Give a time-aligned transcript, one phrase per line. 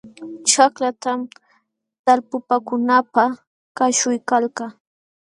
[0.49, 1.19] Ćhaklatam
[2.05, 3.31] talpupaakunaapaq
[3.77, 4.71] kaśhuykalkaa.